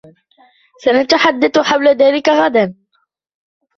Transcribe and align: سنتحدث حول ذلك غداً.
سنتحدث 0.81 1.57
حول 1.59 1.87
ذلك 1.87 2.29
غداً. 2.29 2.73